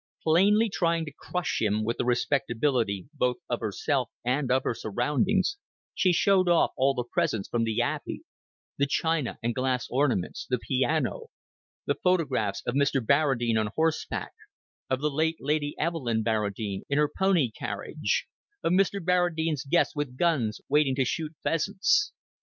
[0.23, 5.57] Plainly trying to crush him with the respectability both of herself and of her surroundings,
[5.93, 8.21] she showed off all the presents from the Abbey
[8.79, 11.27] the china and glass ornaments, the piano;
[11.85, 12.99] the photographs of Mr.
[12.99, 14.31] Barradine on horseback,
[14.89, 18.25] of the late Lady Evelyn Barradine in her pony carriage,
[18.63, 18.99] of Mr.
[19.05, 22.11] Barradine's guests with guns waiting to shoot pheasants.